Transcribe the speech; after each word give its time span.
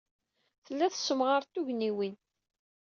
Tellid 0.65 0.91
tessemɣared 0.93 1.43
tugniwin. 1.53 2.15